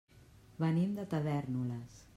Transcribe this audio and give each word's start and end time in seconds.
Venim 0.63 0.95
de 1.01 1.05
Tavèrnoles. 1.13 2.05